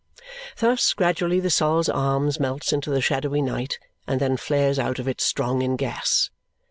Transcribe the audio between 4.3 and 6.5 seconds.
flares out of it strong in gas.